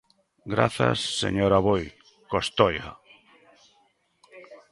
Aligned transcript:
Grazas, 0.53 0.99
señor 1.21 1.51
Aboi 1.53 1.85
Costoia. 2.31 2.87